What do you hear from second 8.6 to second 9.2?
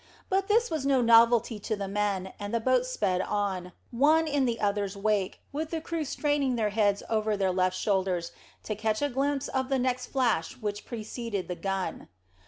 to catch a